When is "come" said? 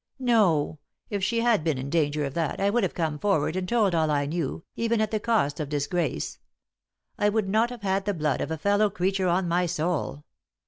2.95-3.19